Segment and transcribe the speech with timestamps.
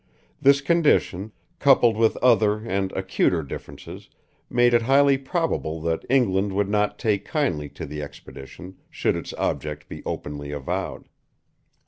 [0.41, 4.09] This condition, coupled with other and acuter differences,
[4.49, 9.31] made it highly probable that England would not take kindly to the expedition, should its
[9.37, 11.07] object be openly avowed.